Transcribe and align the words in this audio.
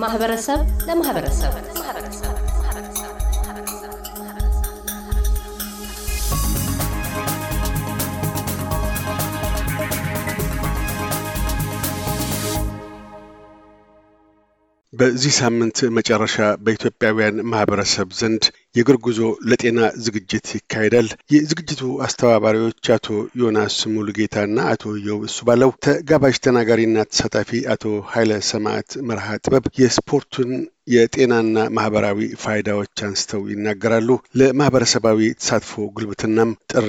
ከማህበረሰብ 0.00 0.60
ለማህበረሰብ። 0.88 1.52
በዚህ 14.92 15.32
ሳምንት 15.38 15.78
መጨረሻ 15.96 16.36
በኢትዮጵያውያን 16.62 17.36
ማህበረሰብ 17.50 18.08
ዘንድ 18.20 18.44
የእግር 18.74 18.96
ጉዞ 19.04 19.20
ለጤና 19.50 19.78
ዝግጅት 20.04 20.48
ይካሄዳል። 20.56 21.08
የዝግጅቱ 21.34 21.82
አስተባባሪዎች 22.04 22.90
አቶ 22.94 23.06
ዮናስ 23.40 23.76
ሙሉጌታና 23.94 24.58
አቶ 24.72 24.92
የው 25.06 25.18
እሱ 25.28 25.38
ባለው፣ 25.48 25.72
ተጋባዥ 25.86 26.36
ተናጋሪና 26.44 27.06
ተሳታፊ 27.10 27.60
አቶ 27.74 27.84
ኃይለ 28.12 28.32
ሰማዕት 28.50 28.90
መርሃ 29.08 29.26
ጥበብ 29.44 29.66
የስፖርቱን 29.80 30.52
የጤናና 30.90 31.64
ማህበራዊ 31.76 32.20
ፋይዳዎች 32.42 33.02
አንስተው 33.06 33.42
ይናገራሉ። 33.52 34.08
ለማህበረሰባዊ 34.40 35.20
ተሳትፎ 35.40 35.82
ጉልበትናም 35.96 36.52
ጥሪ 36.72 36.88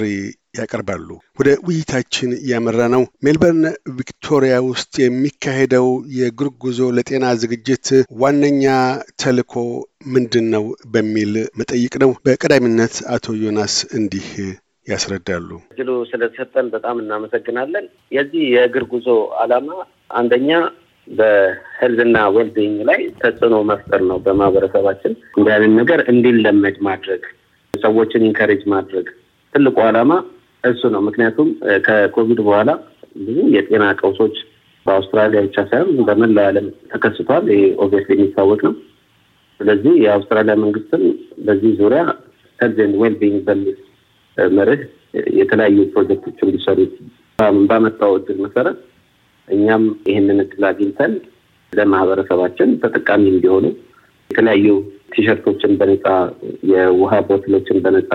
ያቀርባሉ። 0.58 1.08
ወደ 1.38 1.50
ውይይታችን 1.66 2.30
ያመራ 2.48 2.80
ነው 2.94 3.02
ሜልበርን 3.24 3.62
ቪክቶሪያ 3.98 4.54
ውስጥ 4.66 4.94
የሚካሄደው 5.02 5.86
የእግር 6.16 6.48
ጉዞ 6.64 6.90
ለጤና 6.96 7.24
ዝግጅት 7.42 7.86
ዋነኛ 8.22 8.64
ተልዕኮ 9.22 9.54
ምንድን 10.14 10.46
ነው 10.54 10.64
በሚል 10.94 11.32
መጠይቅ 11.60 11.94
ነው። 12.04 12.12
በቀዳሚነት 12.26 12.96
አቶ 13.14 13.34
ዮናስ 13.44 13.76
እንዲህ 13.98 14.28
ያስረዳሉ። 14.86 15.48
እድሉ 15.72 15.90
ስለተሰጠን 16.10 16.68
በጣም 16.70 16.96
እናመሰግናለን። 17.02 17.84
የዚህ 18.16 18.44
የእግር 18.54 18.84
ጉዞ 18.92 19.08
ዓላማ 19.42 19.68
አንደኛ 20.14 20.50
በ 21.08 21.28
health 21.28 21.88
ና 21.88 22.18
wellbeing 22.34 22.78
ላይ 22.88 23.00
ተጽዕኖ 23.22 23.56
መፍጠር 23.70 24.02
ነው። 24.10 24.18
በማህበረሰባችን 24.24 25.12
አይነት 25.48 25.72
ነገር 25.80 26.00
እንዲለመድ 26.12 26.76
ማድረግ፣ 26.86 27.22
ሰዎችን 27.74 28.26
encourage 28.28 28.62
ማድረግ 28.72 29.06
ትልቁ 29.54 29.76
ዓላማ 29.86 30.12
እሱ 30.64 30.82
ነው። 30.94 31.02
ምክንያቱም 31.08 31.48
ከኮቪድ 31.86 32.40
በኋላ 32.46 32.70
ብዙ 33.18 33.38
የጤና 33.54 33.84
ቀውሶች 34.00 34.36
በአውስትራሊያ 34.86 35.40
ብቻ 35.46 35.58
ሳይሆን 35.70 35.98
በመላው 36.06 36.46
ዓለም 36.50 36.66
ተከስቷል። 36.92 37.44
ይሄ 37.52 37.62
obviously 37.82 38.14
የሚታወቅ 38.16 38.60
ነው። 38.68 38.74
ስለዚህ 39.60 39.94
የአውስትራሊያ 40.04 40.54
መንግስትም 40.62 41.02
በዚህ 41.46 41.72
ዙሪያ 41.80 42.02
health 42.58 42.78
and 42.84 42.96
wellbeing 43.02 43.36
በሚል 43.48 43.76
መርህ 44.52 44.82
የተለያዩ 45.38 45.78
ፕሮጀክቶች 45.92 46.38
እንዲሰሩ 46.44 46.78
ባመጣው 47.68 48.12
እድል 48.18 48.38
መሰረት 48.44 48.78
እኛም 49.52 49.84
ይህንን 50.08 50.38
እድል 50.44 50.64
አግኝተን 50.68 51.12
ለማህበረሰባችን 51.72 52.70
ተጠቃሚ 52.82 53.24
እንዲሆኑ 53.32 53.66
የተለያዩ 54.30 54.66
ቲሸርቶችን 55.14 55.72
በነፃ 55.80 56.06
የውሃ 56.72 57.14
bottle 57.28 57.53
ኦችን 57.53 57.78
በነፃ 57.84 58.10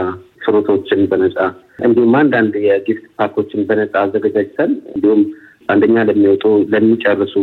fruit 0.46 0.71
ኦችን 0.71 1.02
በነፃ 1.12 1.38
እንዲሁም 1.86 2.14
አንዳንድ 2.22 2.54
የ 2.66 2.79
gift 2.79 3.06
pack 3.18 3.35
ኦችን 3.35 3.62
በነፃ 3.70 3.94
አዘገጃጅተን 4.04 4.72
እንዲሁም 4.94 5.22
አንደኛ 5.70 6.04
ለሚወጡ 6.10 6.44
ለሚጨርሱ 6.74 7.36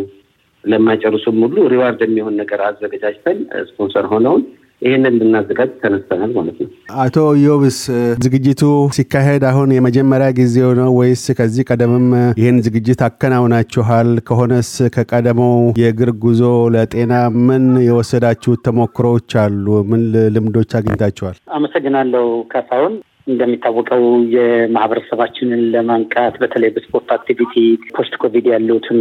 ለማይጨርሱም 0.64 1.38
ሁሉ 1.44 1.56
reward 1.72 2.00
የሚሆን 2.04 2.36
ነገር 2.42 2.60
አዘገጃጅተን 2.68 3.38
ስፖንሰር 3.70 4.06
ሆነውን 4.12 4.42
ይህንን 4.84 5.14
ልናዘጋጅ 5.20 5.70
ተነስተናል 5.82 6.30
ማለት 6.36 6.56
ነው። 6.62 6.68
አቶ 7.04 7.16
ዮብስ 7.42 7.78
ዝግጅቱ 8.24 8.62
ሲካሄድ 8.96 9.44
አሁን 9.50 9.68
የመጀመሪያ 9.76 10.28
ጊዜው 10.38 10.70
ነው 10.80 10.90
ወይስ 10.98 11.24
ከዚህ 11.38 11.66
ቀደምም 11.70 12.06
ይህን 12.40 12.58
ዝግጅት 12.66 13.00
አከናውናችኋል? 13.08 14.10
ከሆነስ 14.28 14.70
ከቀደመው 14.96 15.54
የእግር 15.82 16.12
ጉዞ 16.24 16.42
ለጤና 16.74 17.12
ምን 17.46 17.64
የወሰዳችሁት 17.88 18.62
ተሞክሮዎች 18.66 19.30
አሉ? 19.44 19.66
ምን 19.90 20.02
ልምዶች 20.34 20.70
አግኝታችኋል? 20.78 21.36
አመሰግናለሁ 21.58 22.24
ካሳሁን። 22.52 22.94
እንደሚታወቀው 23.26 24.02
የማህበረሰባችንን 24.34 25.62
ለማንቃት 25.74 26.34
በተለይ 26.42 26.70
በስፖርት 26.74 27.08
activity 27.14 27.54
post 27.96 28.14
COVID 28.22 28.46
ያሉትን 28.52 29.00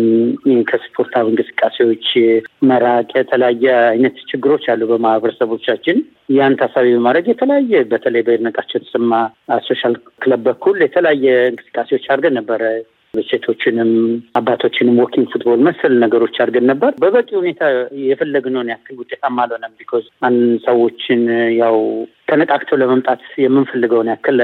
ከስፖርታዊ 0.70 1.28
እንቅስቃሴዎች 1.32 2.08
መራቅ 2.70 3.10
የተለያየ 3.16 3.66
አይነት 3.90 4.18
ችግሮች 4.32 4.66
አሉ 4.74 4.82
በማህበረሰቦቻችን። 4.92 6.00
ያን 6.34 6.58
ታሳቢ 6.60 6.88
በማድረግ 6.96 7.28
የተለያየ 7.30 7.84
በተለይ 7.92 8.24
በይድነቃቸው 8.28 8.90
ተሰማ 8.92 9.12
social 9.68 9.96
club 10.24 10.44
በኩል 10.48 10.78
የተለያየ 10.84 11.26
እንቅስቃሴዎች 11.52 12.06
አድርገን 12.08 12.38
ነበረ። 12.40 12.62
ሴቶችንም 13.14 13.90
አባቶችንም 14.36 14.96
walking 15.02 15.28
football 15.34 15.60
መሰል 15.68 15.94
ነገሮች 16.04 16.36
አድርገን 16.44 16.66
ነበር። 16.72 16.92
በበቂ 17.02 17.30
ሁኔታ 17.40 17.62
የፈለግነውን 18.04 18.72
ያክል 18.72 18.96
ውጤታማ 19.02 19.44
አልሆነም። 19.44 19.76
because 19.80 20.06
ሰዎችን 20.66 21.22
ያው 21.60 21.78
ተነቃቅተው 22.28 22.80
ለመምጣት 22.82 23.24
የምንፈልገውን 23.44 24.12
ያክል 24.14 24.40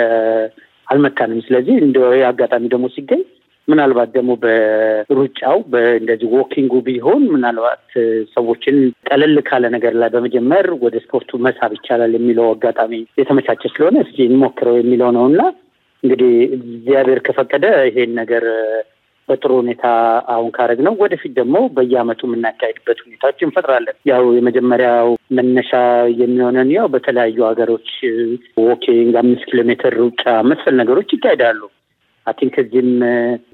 አልመጣንም። 0.88 1.44
ስለዚህ 1.48 1.76
እንደ 1.82 1.98
አጋጣሚ 2.30 2.64
ደግሞ 2.74 2.88
ሲገኝ 2.96 3.24
ምናልባት 3.68 4.10
ደግሞ 4.16 4.32
በሩጫው 4.44 5.58
እንደዚህ 6.00 6.30
walking 6.36 6.67
ኡ 6.67 6.76
ቢሆን 6.86 7.24
ምናልባት 7.34 7.84
ሰዎችን 8.36 8.78
ቀለል 9.10 9.36
ካለ 9.50 9.66
ነገር 9.76 9.96
ላይ 10.02 10.10
በመጀመር 10.10 10.68
ወደ 10.84 10.96
ስፖርቱ 11.04 11.40
መሳብ 11.46 11.74
ይቻላል 11.78 12.14
የሚለው 12.18 12.48
አጋጣሚ 12.54 12.94
የተመቻቸ 13.20 13.62
ስለሆነ 13.74 13.98
እስኪ 14.06 14.18
እንሞክረው 14.30 14.78
የሚለው 14.80 15.12
ነው 15.18 15.26
እና 15.32 15.42
እንግዲህ 16.04 16.34
እግዚአብሔር 16.58 17.20
ከፈቀደ 17.26 17.66
ይሄን 17.88 18.12
ነገር 18.20 18.44
በጥሩ 19.30 19.52
ሁኔታ 19.60 19.86
አሁን 20.34 20.50
ካረግነው 20.56 20.94
ወደፊት 21.02 21.32
ደግሞ 21.40 21.58
በየአመቱ 21.76 22.22
የምናካሄድበት 22.28 23.00
ሁኔታዎች 23.06 23.40
እንፈጥራለን። 23.48 23.98
ያው 24.10 24.24
የመጀመሪያው 24.38 25.10
መነሻ 25.38 25.72
የሚሆነን 26.22 26.70
ያው 26.78 26.88
በተለያዩ 26.94 27.38
ሀገሮች 27.50 27.90
walking፣ 28.64 29.14
አምስት 29.22 29.46
ኪሎ 29.50 29.62
ሜትር 29.70 29.96
ሩጫ 30.02 30.24
መሰል 30.52 30.76
ነገሮች 30.82 31.12
ይካሄዳሉ። 31.18 31.62
I 32.28 32.32
think 32.32 32.56
እዚህም 32.62 32.90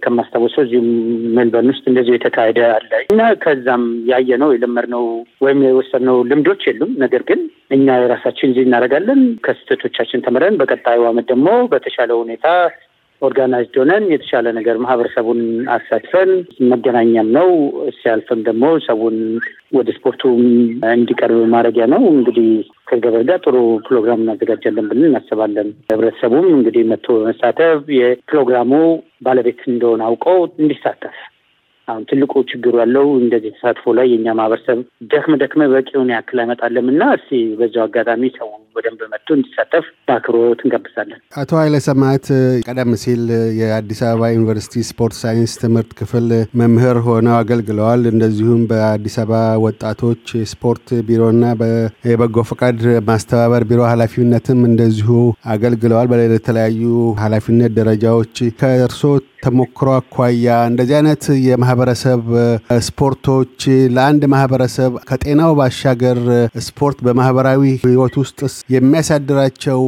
ከማስታወሰው 0.04 0.64
እዚሁም 0.66 0.88
ሜልበርን 1.36 1.72
ውስጥ 1.72 1.84
እንደዚሁ 1.88 2.14
የተካሄደ 2.16 2.60
አለ 2.70 2.92
እና 3.06 3.22
ከዛም 3.44 3.84
ያየነው 4.10 4.50
የለመድነው 4.54 5.04
ወይም 5.42 5.62
የወሰድነው 5.66 6.18
ልምዶች 6.32 6.64
የሉም። 6.68 6.92
ነገር 7.04 7.24
ግን 7.30 7.42
እኛ 7.72 7.98
የራሳችን 8.02 8.52
እዚህ 8.52 8.66
እናደርጋለን። 8.68 9.22
ከስህተቶቻችን 9.46 10.26
ተምረን 10.28 10.58
በቀጣዩ 10.62 11.08
አመት 11.10 11.28
ደግሞ 11.32 11.48
በተሻለ 11.72 12.12
ሁኔታ 12.22 12.48
organized 13.22 13.76
ሆነን 13.82 14.06
የተሻለ 14.12 14.48
ነገር 14.58 14.76
ማህበረሰቡን 14.84 15.42
አሳትፈን 15.76 16.32
መገናኛም 16.72 17.30
ነው 17.38 17.50
ሲያልፍም 17.98 18.42
ደግሞ 18.48 18.66
ሰውን 18.88 19.18
ወደ 19.72 19.90
ስፖርቱ 19.98 20.24
እንዲቀርብ 20.92 21.40
ማድረጊያ 21.54 21.86
ነው። 21.94 22.04
እንግዲህ 22.14 22.50
ከእግዚአብሔር 22.88 23.24
ጋር 23.30 23.40
ጥሩ 23.46 23.56
ፕሮግራም 23.88 24.24
እናዘጋጃለን 24.24 24.90
ብለን 24.92 25.08
እናስባለን። 25.10 25.70
ህብረተሰቡም 25.92 26.48
እንግዲህ 26.56 26.84
መጥቶ 26.92 27.08
በመሳተፍ 27.18 27.80
የፕሮግራሙ 28.00 28.72
ባለቤት 29.28 29.64
እንደሆነ 29.74 30.04
አውቀው 30.10 30.42
እንዲሳተፍ 30.60 31.18
አሁን 31.88 32.04
ትልቁ 32.10 32.34
ችግሩ 32.52 32.76
ያለው 32.82 33.08
እንደዚህ 33.20 33.52
ተሳትፎ 33.56 33.94
ላይ 33.98 34.08
የእኛ 34.12 34.28
ማህበረሰብ 34.38 34.80
ደከም 35.12 35.34
ደከም 35.42 35.64
በቂውን 35.74 36.14
ያክል 36.14 36.40
አይመጣለም 36.44 36.88
እና 36.94 37.12
እስቲ 37.18 37.42
በዚያው 37.60 37.86
አጋጣሚ 37.88 38.32
ሰው 38.38 38.50
በደንብ 38.76 39.02
መጥቶ 39.14 39.30
እንዲሳተፍ 39.38 39.86
በአክብሮት 40.08 40.60
እንጋብዛለን። 40.66 41.20
አቶ 41.42 41.52
ኃይለ 41.60 41.76
ሰማዕት 41.88 42.28
ቀደም 42.68 42.92
ሲል 43.04 43.24
የአዲስ 43.60 44.02
አበባ 44.08 44.32
ዩኒቨርሲቲ 44.36 44.84
ስፖርት 44.90 45.16
ሳይንስ 45.22 45.54
ትምህርት 45.62 45.92
ክፍል 46.00 46.28
መምህር 46.62 47.00
ሆነው 47.08 47.36
አገልግለዋል። 47.40 48.04
እንደዚሁም 48.12 48.62
በአዲስ 48.72 49.18
አበባ 49.24 49.34
ወጣቶች 49.66 50.24
ስፖርት 50.54 50.88
ቢሮና 51.08 51.44
የበጎ 52.10 52.44
ፈቃድ 52.50 52.80
ማስተባበር 53.10 53.66
ቢሮ 53.70 53.82
ኃላፊነትም 53.92 54.62
እንደዚሁ 54.70 55.10
አገልግለዋል። 55.54 56.10
በተለያዩ 56.14 56.84
ኃላፊነት 57.24 57.72
ደረጃዎች 57.80 58.36
ከእርሶ 58.60 59.02
ተሞክሮ 59.44 59.90
አኳያ 59.96 60.46
እንደዚህ 60.70 60.96
አይነት 60.98 61.24
የማህበረሰብ 61.46 62.22
ስፖርቶች 62.88 63.58
ለአንድ 63.96 64.24
ማህበረሰብ 64.34 64.92
ከጤናው 65.10 65.52
ባሻገር 65.60 66.20
ስፖርት 66.68 66.98
በማህበራዊ 67.06 67.62
ህይወት 67.86 68.16
ውስጥ 68.22 68.40
የሚያሳድራቸው 68.70 69.82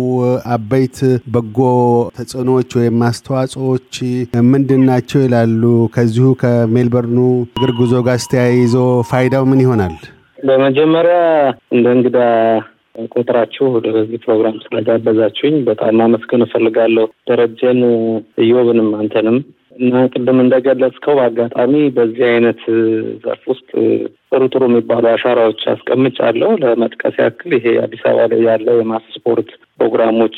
አበይት 0.53 0.97
በጎ 1.33 1.59
ተጽዕኖዎች 2.17 2.69
ወይም 2.79 2.97
አስተዋጽኦዎች 3.07 3.93
ምንድን 4.51 4.81
ናቸው 4.89 5.19
ይላሉ? 5.23 5.63
ከዚሁ 5.95 6.27
ከሜልበርኑ 6.41 7.17
እግር 7.49 7.71
ጉዞ 7.79 7.93
ጋር 8.07 8.19
ተያይዞ 8.33 8.75
ፋይዳው 9.09 9.45
ምን 9.51 9.63
ይሆናል? 9.65 9.95
በመጀመሪያ 10.39 11.17
እንደ 11.75 11.85
እንግዳ 11.97 12.17
ቁጥራችሁ 13.11 13.65
ወደዚህ 13.75 14.21
ፕሮግራም 14.23 14.55
ስለጋበዛችሁኝ 14.63 15.55
በጣም 15.67 15.97
ማመስገን 16.01 16.45
እፈልጋለሁ። 16.45 17.07
ደረጀን፣ 17.29 17.81
እዮብንም 18.43 18.89
አንተንም 18.99 19.37
እና 19.79 19.93
ቅድም 20.13 20.37
እንደገለጽከው 20.43 21.15
በአጋጣሚ 21.17 21.73
በዚህ 21.97 22.25
አይነት 22.29 22.61
ዘርፍ 23.25 23.43
ውስጥ 23.51 23.69
ጥሩ 24.31 24.41
ጥሩ 24.53 24.63
የሚባሉ 24.67 25.05
አሻራዎች 25.11 25.61
አስቀምጫለሁ። 25.73 26.49
ለመጥቀስ 26.63 27.17
ያክል 27.23 27.51
ይሄ 27.57 27.75
አዲስ 27.83 28.01
አበባ 28.09 28.25
ላይ 28.33 28.41
ያለው 28.49 28.77
የማስ 28.79 29.05
ስፖርት 29.15 29.49
ፕሮግራሞች 29.77 30.37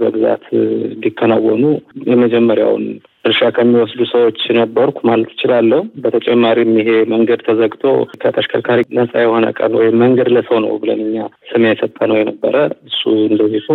በብዛት 0.00 0.44
እንዲከናወኑ 0.90 1.64
የመጀመሪያውን 2.10 2.84
ድርሻ 3.24 3.48
ከሚወስዱ 3.56 4.02
ሰዎች 4.12 4.38
ነበርኩ 4.58 4.98
ማለት 5.08 5.30
እችላለሁ። 5.32 5.80
በተጨማሪም 6.02 6.70
ይሄ 6.80 6.90
መንገድ 7.12 7.40
ተዘግቶ 7.48 7.82
ከተሽከርካሪ 8.14 8.80
ነጻ 8.98 9.12
የሆነ 9.22 9.46
ቀን 9.58 9.72
ወይም 9.78 9.96
መንገድ 10.02 10.28
ለሰው 10.34 10.58
ነው 10.64 10.72
ብለን 10.82 11.00
እኛ 11.04 11.16
ስም 11.50 11.64
የሰጠነው 11.68 12.18
የነበረ 12.18 12.56
እሱ 12.90 13.02
እንደዚሁ 13.28 13.66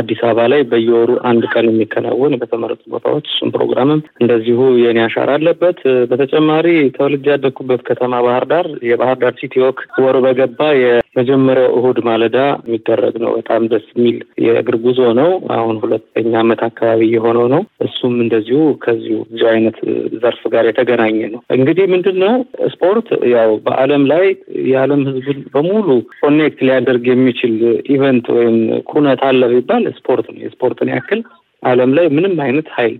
አዲስ 0.00 0.20
አበባ 0.28 0.46
ላይ 0.52 0.62
በየወሩ 0.70 1.10
አንድ 1.30 1.44
ቀን 1.52 1.68
የሚከናወን 1.70 2.38
በተመረጡ 2.40 2.82
ቦታዎች 2.94 3.28
እሱም 3.32 3.52
ፕሮግራምም 3.56 4.00
እንደዚሁ 4.20 4.58
የኔ 4.82 5.00
አሻራ 5.04 5.30
አለበት። 5.38 5.78
በተጨማሪ 6.10 6.66
ተወልጄ 6.96 7.26
ያደግኩበት 7.34 7.84
ከተማ 7.90 8.22
ባህር 8.26 8.46
ዳር 8.52 8.68
የባህር 8.90 9.13
ዳር 9.20 9.34
ሲቲ 9.38 9.54
ወክ 9.62 9.78
ወር 10.02 10.16
በገባ 10.24 10.60
የመጀመሪያው 10.78 11.70
እሁድ 11.78 11.98
ማለዳ 12.06 12.36
የሚደረግ 12.62 13.14
ነው። 13.22 13.30
በጣም 13.36 13.68
ደስ 13.72 13.86
የሚል 13.92 14.16
የእግር 14.44 14.76
ጉዞ 14.84 15.00
ነው። 15.20 15.28
አሁን 15.56 15.76
ሁለተኛ 15.82 16.32
ዓመት 16.42 16.62
አካባቢ 16.68 17.00
የሆነው 17.12 17.46
ነው። 17.54 17.62
እሱም 17.86 18.14
እንደዚሁ 18.24 18.60
ከዚሁ 18.84 19.18
እዚሁ 19.26 19.46
አይነት 19.52 19.78
ዘርፍ 20.22 20.42
ጋር 20.54 20.66
የተገናኘ 20.68 21.20
ነው። 21.34 21.40
እንግዲህ 21.56 21.86
ምንድን 21.94 22.18
ነው 22.24 22.34
ስፖርት 22.74 23.08
ያው 23.34 23.52
በዓለም 23.66 24.04
ላይ 24.12 24.26
የዓለም 24.68 25.02
ሕዝብን 25.08 25.40
በሙሉ 25.54 25.88
connect 26.18 26.60
ሊያደርግ 26.66 27.06
የሚችል 27.10 27.54
event 27.94 28.26
ወይም 28.36 28.58
ኩነት 28.90 29.22
አለ 29.28 29.42
ቢባል 29.54 29.86
ስፖርት 29.98 30.28
ነው። 30.32 30.40
የስፖርትን 30.44 30.92
ያክል 30.94 31.22
ዓለም 31.64 31.90
ላይ 31.96 32.06
ምንም 32.16 32.34
አይነት 32.44 32.68
ኃይል 32.74 32.94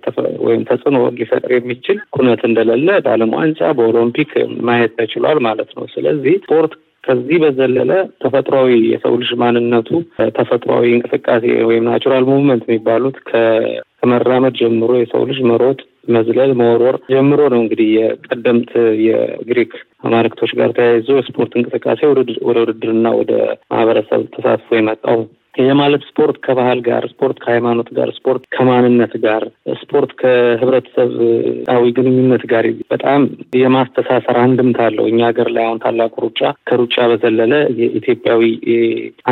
ወይም 0.46 0.62
ተጽዕኖ 0.68 0.98
ሊፈጥር 1.18 1.52
የሚችል 1.54 1.98
ኩነት 2.16 2.42
እንደሌለ 2.48 2.88
በዓለም 3.04 3.34
ዋንጫ 3.38 3.70
በኦሎምፒክ 3.78 4.32
ማየት 4.66 4.94
ተችሏል 5.00 5.40
ማለት 5.46 5.70
ነው። 5.76 5.86
ስለዚህ 5.94 6.36
ስፖርት 6.44 6.74
ከዚህ 7.04 7.38
በዘለለ 7.42 7.90
ተፈጥሯዊ 8.22 8.70
የሰው 8.92 9.14
ልጅ 9.20 9.30
ማንነቱ 9.40 9.88
ተፈጥሯዊ 10.36 10.86
እንቅስቃሴ 10.94 11.44
ወይም 11.68 11.88
natural 11.88 12.24
movement 12.30 12.62
የሚባሉት 12.66 13.16
ከመራመድ 13.28 14.54
ጀምሮ 14.60 14.92
የሰው 15.00 15.22
ልጅ 15.30 15.40
መሮጥ፣ 15.50 15.78
መዝለል፣ 16.14 16.50
መወርወር 16.60 16.96
ጀምሮ 17.12 17.40
ነው 17.52 17.60
እንግዲህ 17.62 17.88
የቀደምት 17.96 18.72
የግሪክ 19.06 19.72
አማልክቶች 20.06 20.50
ጋር 20.58 20.72
ተያይዞ 20.78 21.08
የስፖርት 21.18 21.52
እንቅስቃሴ 21.56 22.00
ወደ 22.48 22.58
ውድድርና 22.64 23.08
ወደ 23.20 23.32
ማህበረሰብ 23.72 24.22
ተሳትፎ 24.34 24.76
የመጣው 24.78 25.20
ይህ 25.54 25.68
ማለት 25.78 26.02
ስፖርት 26.08 26.36
ከባህል 26.44 26.80
ጋር፣ 26.86 27.02
ስፖርት 27.10 27.36
ከሃይማኖት 27.42 27.88
ጋር፣ 27.96 28.08
ስፖርት 28.16 28.42
ከማንነት 28.54 29.12
ጋር፣ 29.24 29.42
ስፖርት 29.82 30.10
ከህብረተሰባዊ 30.20 31.84
ግንኙነት 31.98 32.42
ጋር 32.52 32.64
በጣም 32.92 33.20
የማስተሳሰር 33.60 34.36
አንድምታ 34.42 34.78
አለው። 34.86 35.06
እኛ 35.10 35.20
ሀገር 35.28 35.48
ላይ 35.56 35.64
አሁን 35.66 35.80
ታላቁ 35.84 36.14
ሩጫ 36.24 36.40
ከሩጫ 36.68 36.96
በዘለለ 37.10 37.52
የኢትዮጵያዊ 37.80 38.42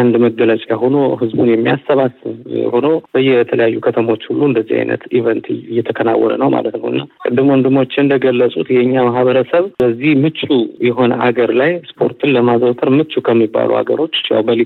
አንድ 0.01 0.15
መገለጫ 0.25 0.51
ሆኖ 0.83 0.97
ህዝቡን 1.23 1.51
የሚያሰባስብ 1.53 2.37
ሆኖ 2.75 2.87
በየተለያዩ 3.15 3.81
ከተሞች 3.87 4.23
ሁሉ 4.31 4.43
እንደዚህ 4.51 4.77
አይነት 4.81 5.03
event 5.19 5.49
እየተከናወነ 5.69 6.37
ነው 6.43 6.51
ማለት 6.57 6.77
ነው 6.81 6.89
እና 6.93 7.03
ቅድም 7.25 7.51
ወንድሞች 7.53 7.93
እንደገለጹት 8.03 8.71
የእኛ 8.77 8.95
ማህበረሰብ 9.09 9.67
በዚህ 9.83 10.13
ምቹ 10.23 10.41
የሆነ 10.87 11.13
ሀገር 11.25 11.53
ላይ 11.61 11.73
ስፖርትን 11.91 12.33
ለማዘውተር 12.37 12.91
ምቹ 12.99 13.23
ከሚባሉ 13.27 13.71
ሀገሮች 13.81 14.17
ያው 14.33 14.43
በሊ 14.49 14.63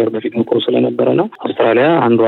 ከር 0.00 0.08
በፊት 0.12 0.34
ምቆ 0.40 0.60
ስለነበረ 0.64 1.08
ነው። 1.18 1.26
አውስትራሊያ 1.42 1.88
አንዷ 2.04 2.22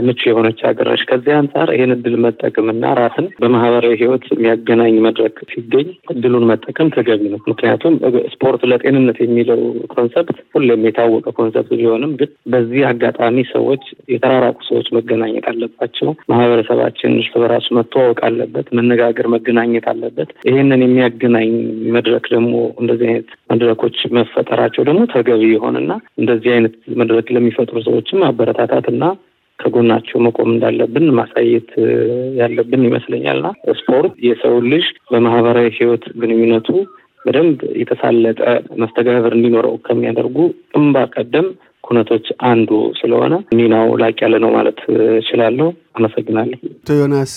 ምቹ 0.00 0.20
የሆነች 0.28 0.60
ሀገር 0.66 0.88
ነች። 0.90 1.02
ከዚህ 1.10 1.32
አንጻር 1.38 1.68
ይህን 1.74 1.92
እድል 1.94 2.14
መጠቀምና 2.24 2.92
ራስን 2.98 3.26
በማህበራዊ 3.40 3.94
ህይወት 4.00 4.24
የሚያገናኝ 4.32 4.94
መድረክ 5.06 5.36
ሲገኝ 5.52 5.88
እድሉን 6.12 6.46
መጠቀም 6.50 6.92
ተገቢ 6.96 7.22
ነው። 7.32 7.40
ምክንያቱም 7.50 7.94
ስፖርት 8.34 8.62
ለጤንነት 8.70 9.18
የሚለው 9.24 9.60
concept 9.94 10.38
ሁሌም 10.54 10.84
የታወቀ 10.86 11.26
concept 11.38 11.72
ቢሆንም 11.80 12.12
ግን 12.20 12.30
በዚህ 12.52 12.82
አጋጣሚ 12.90 13.36
ሰዎች 13.52 13.82
የተራራቁ 14.14 14.58
ሰዎች 14.70 14.88
መገናኘት 14.96 15.46
አለባቸው። 15.50 16.10
ማህበረሰባችን 16.32 17.16
እርስ 17.20 17.32
በራሱ 17.40 17.68
መተዋወቅ 17.78 18.18
አለበት፣ 18.28 18.66
መነጋገር፣ 18.78 19.28
መገናኘት 19.34 19.86
አለበት። 19.92 20.30
ይህንን 20.50 20.82
የሚያገናኝ 20.84 21.50
መድረክ 21.96 22.24
ደግሞ 22.34 22.52
እንደዚህ 22.80 23.08
አይነት 23.10 23.30
መድረኮች 23.52 23.96
መፈጠራቸው 24.16 24.82
ደግሞ 24.84 25.02
ተገቢ 25.12 25.42
የሆነና 25.52 25.92
እንደዚህ 26.20 26.50
አይነት 26.52 26.74
መድረክ 27.00 27.26
ለሚፈጥሩ 27.34 27.76
ሰዎችም 27.86 28.24
አበረታታትና 28.28 29.04
ከጎናቸው 29.60 30.18
መቆም 30.26 30.48
እንዳለብን 30.52 31.06
ማሳየት 31.18 31.70
ያለብን 32.40 32.86
ይመስለኛልና 32.88 33.48
ስፖርት 33.80 34.14
የሰው 34.28 34.56
ልጅ 34.72 34.86
በማህበራዊ 35.12 35.68
ህይወት 35.78 36.04
ግንኙነቱ 36.22 36.68
በደንብ 37.24 37.58
የተሳለጠ 37.80 38.40
መስተጋብር 38.82 39.32
እንዲኖረው 39.38 39.74
ከሚያደርጉ 39.86 40.36
ግንባር 40.74 41.08
ቀደም 41.14 41.48
ኩነቶች 41.90 42.26
አንዱ 42.48 42.70
ስለሆነ 42.98 43.34
ሚናው 43.58 43.88
ላቅ 44.02 44.16
ያለ 44.24 44.34
ነው 44.44 44.50
ማለት 44.56 44.78
እችላለሁ። 45.16 45.68
አመሰግናለሁ። 45.98 46.58
አቶ 46.74 46.96
ዮናስ 46.98 47.32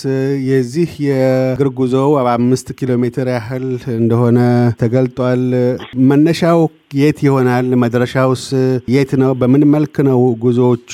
የዚህ 0.48 0.90
የእግር 1.06 1.68
ጉዞው 1.78 2.10
አምስት 2.34 2.68
ኪሎ 2.78 2.90
ሜትር 3.02 3.28
ያህል 3.32 3.66
እንደሆነ 3.96 4.38
ተገልጧል። 4.82 5.42
መነሻው 6.10 6.60
የት 6.96 7.18
ይሆናል? 7.26 7.68
መድረሻውስ 7.82 8.44
የት 8.94 9.12
ነው? 9.22 9.30
በምን 9.40 9.62
መልክ 9.74 9.96
ነው 10.08 10.20
ጉዞዎቹ 10.44 10.92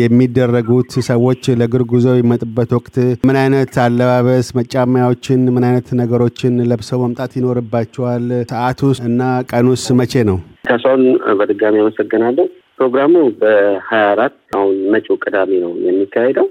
የሚደረጉት? 0.00 0.92
ሰዎች 1.10 1.42
ለእግር 1.60 1.84
ጉዞ 1.92 2.06
የሚመጡበት 2.14 2.70
ወቅት 2.78 2.96
ምን 3.28 3.38
አይነት 3.42 3.74
አለባበስ፣ 3.84 4.48
መጫማያዎችን፣ 4.60 5.42
ምን 5.56 5.66
አይነት 5.68 5.88
ነገሮችን 6.02 6.62
ለብሰው 6.70 7.00
መምጣት 7.04 7.34
ይኖርባቸዋል? 7.40 8.26
ሰዓቱስ 8.52 9.00
እና 9.08 9.20
ቀኑስ 9.50 9.84
መቼ 10.00 10.24
ነው? 10.30 10.38
ካሳሁን 10.66 11.02
በድጋሚ 11.38 11.76
አመሰግናለሁ። 11.82 12.46
ፕሮግራሙ 12.80 13.14
በሀያ 13.40 14.04
አራት 14.10 14.36
አሁን 14.54 14.76
መጪው 14.92 15.16
ቅዳሜ 15.22 15.50
ነው 15.64 15.72
የሚካሄደው። 15.82 16.46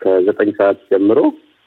ከዘጠኝ 0.00 0.50
ሰዓት 0.58 0.78
ጀምሮ 0.90 1.18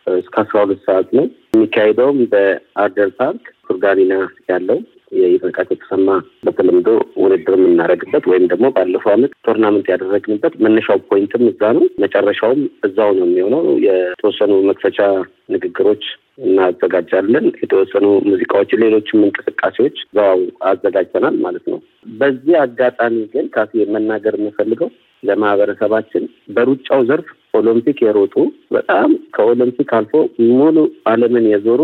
እስከ 0.07 0.35
አስራ 0.43 0.57
ሁለት 0.63 0.79
ሰዓት 0.85 1.09
ነው 1.17 1.25
የሚካሄደውም 1.53 2.19
በአርደር 2.31 3.09
ፓርክ 3.17 3.43
ቱርጋሪና 3.65 4.13
ያለው 4.51 4.79
የይድነቃቸው 5.11 5.77
ተሰማ 5.81 6.09
በተለምዶ 6.45 6.87
ውድድር 7.21 7.55
የምናደርግበት 7.57 8.23
ወይም 8.31 8.45
ደግሞ 8.51 8.65
ባለፈው 8.75 9.11
ዓመት 9.13 9.31
tournament 9.45 9.87
ያደረግንበት 9.91 10.53
መነሻው 10.65 10.99
point 11.09 11.34
ም 11.34 11.43
እዛ 11.51 11.71
ነው፣ 11.77 11.85
መጨረሻውም 12.03 12.61
እዛው 12.87 13.11
ነው 13.17 13.25
የሚሆነው። 13.27 13.63
የተወሰኑ 13.85 14.53
መክፈቻ 14.69 14.99
ንግግሮች 15.55 16.03
እናዘጋጃለን። 16.45 17.45
የተወሰኑ 17.61 18.07
ሙዚቃዎች፣ 18.27 18.71
ሌሎችም 18.83 19.25
እንቅስቃሴዎች 19.27 19.97
እዛው 20.05 20.39
አዘጋጅተናል 20.69 21.37
ማለት 21.45 21.65
ነው። 21.71 21.79
በዚህ 22.19 22.55
አጋጣሚ 22.63 23.17
ግን 23.33 23.47
ካፌ 23.55 23.85
መናገር 23.95 24.35
የምፈልገው 24.39 24.91
ለማህበረሰባችን 25.23 26.23
በሩጫው 26.49 27.01
ዘርፍ 27.09 27.27
ኦሎምፒክ 27.53 27.97
የሮጡ 28.03 28.35
በጣም 28.71 29.09
ከኦሎምፒክ 29.35 29.89
አልፎ 29.97 30.13
ሙሉ 30.51 30.77
ዓለምን 31.07 31.45
የዞሩ 31.51 31.81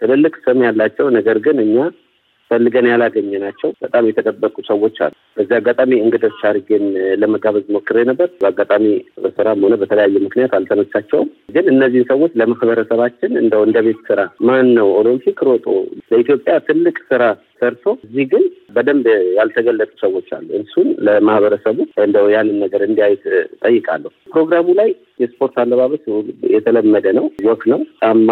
ትልልቅ 0.00 0.34
ስም 0.44 0.60
ያላቸው 0.66 1.06
ነገር 1.16 1.38
ግን 1.46 1.56
እኛ 1.64 1.76
ፈልገን 2.50 2.86
ያላገኘናቸው 2.90 3.70
በጣም 3.82 4.08
የተደበቁ 4.08 4.56
ሰዎች 4.70 4.96
አሉ። 5.04 5.14
በዚህ 5.36 5.54
አጋጣሚ 5.58 5.92
እንግዶች 6.00 6.38
አድርጌን 6.48 6.86
ለመጋበዝ 7.20 7.66
ሞክሬ 7.76 7.98
ነበር። 8.10 8.28
በአጋጣሚ 8.40 8.84
በስራም 9.24 9.62
ሆነ 9.66 9.74
በተለያየ 9.82 10.24
ምክንያት 10.24 10.54
አልተመቻቸውም። 10.58 11.28
ግን 11.56 11.66
እነዚህን 11.74 12.08
ሰዎች 12.10 12.32
ለማህበረሰባችን 12.40 13.32
እንደው 13.42 13.62
እንደ 13.66 13.78
ቤት 13.86 14.00
ስራ 14.08 14.20
ማን 14.48 14.68
ነው 14.78 14.88
ኦሎምፒክ 15.00 15.40
ሮጦ 15.48 15.66
ለኢትዮጵያ 16.12 16.56
ትልቅ 16.68 16.96
ስራ 17.10 17.22
ሰርቶ 17.60 17.84
እዚህ 18.04 18.24
ግን 18.32 18.44
በደንብ 18.74 19.06
ያልተገለጡ 19.36 19.90
ሰዎች 20.02 20.28
አሉ። 20.36 20.48
እሱን 20.60 20.88
ለማህበረሰቡ 21.06 21.76
እንደው 22.04 22.26
ያንን 22.34 22.58
ነገር 22.64 22.82
እንዲያዩት 22.86 23.24
ጠይቃለሁ። 23.62 24.12
ፕሮግራሙ 24.32 24.66
ላይ 24.80 24.90
የስፖርት 25.20 25.56
አለባበስ 25.62 26.04
የተለመደ 26.54 27.06
ነው። 27.18 27.26
walk 27.48 27.64
ነው። 27.72 27.80
ጫማ 28.00 28.28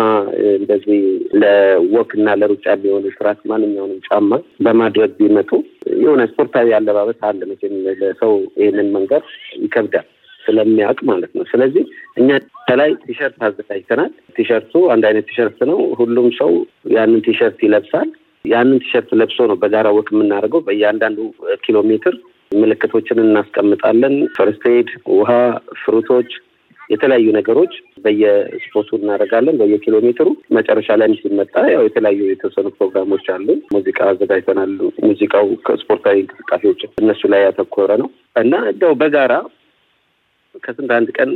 እንደዚህ 0.55 1.01
ለ 1.43 1.66
walk 1.66 2.13
እና 2.19 2.37
ለሩጫ 2.41 2.67
የሚሆኑ 2.75 3.07
flat 3.19 3.41
ማንኛውንም 3.51 3.99
ጫማ 4.09 4.31
በማድረግ 4.65 5.11
ቢመጡ 5.19 5.51
የሆነ 5.99 6.23
ስፖርታዊ 6.31 6.71
አለባበስ 6.79 7.21
አለ። 7.29 7.41
መቼም 7.51 7.75
ለሰው 8.03 8.33
ይህንን 8.61 8.89
መንገድ 8.97 9.27
ይከብዳል 9.63 10.07
ስለሚያውቅ 10.45 11.01
ማለት 11.09 11.33
ነው። 11.37 11.45
ስለዚህ 11.51 11.85
እኛ 12.17 12.29
ከላይ 12.69 12.91
ቲሸርት 13.03 13.37
አዘጋጅተናል። 13.47 14.13
ቲሸርቱ 14.37 14.73
አንድ 14.95 15.05
አይነት 15.09 15.27
ቲሸርት 15.31 15.61
ነው። 15.71 15.79
ሁሉም 16.01 16.29
ሰው 16.39 16.51
ያንን 16.95 17.21
ቲሸርት 17.27 17.59
ይለብሳል። 17.67 18.09
ያንን 18.49 18.81
ቲሸርት 18.83 19.11
ለብሶ 19.21 19.47
ነው 19.51 19.57
በጋራ 19.63 19.89
walk 19.97 20.11
የምናደርገው። 20.13 20.61
በእያንዳንዱ 20.67 21.19
ኪሎ 21.65 21.79
ሜትር 21.91 22.15
ምልክቶችን 22.53 23.23
እናስቀምጣለን። 23.25 24.15
first 24.37 24.63
aid፣ 24.73 24.91
ውሃ፣ 25.15 25.31
fruit 25.83 26.07
ኦች፣ 26.07 26.31
የተለያዩ 26.91 27.27
ነገሮች 27.37 27.73
በየ 28.05 28.39
spot 28.39 28.73
ኡ 28.73 28.91
እናደርጋለን። 28.99 29.59
በየኪሎ 29.61 29.97
ሜትሩ 30.05 30.29
መጨረሻ 30.57 30.97
ላይ 31.01 31.17
ሲመጣ 31.19 31.55
ያው 31.75 31.83
የተለያዩ 31.87 32.21
የተወሰኑ 32.29 32.69
ፕሮግራሞች 32.79 33.27
አሉ። 33.35 33.47
ሙዚቃ 33.75 33.99
አዘጋጅተናል። 34.11 34.73
ሙዚቃው 35.07 35.49
ከስፖርታዊ 35.67 36.17
እንቅስቃሴዎች 36.23 36.83
እነሱ 37.03 37.23
ላይ 37.35 37.43
ያተኮረ 37.47 37.91
ነው 38.03 38.09
እና 38.37 38.55
እንደው 38.73 38.95
በጋራ 39.03 39.35
ከስንት 40.63 40.91
አንድ 40.97 41.09
ቀን 41.17 41.31